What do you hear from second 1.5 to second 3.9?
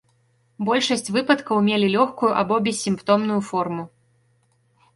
мелі лёгкую або бессімптомную форму.